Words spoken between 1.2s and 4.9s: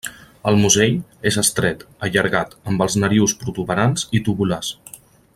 és estret, allargat, amb els narius protuberants i tubulars.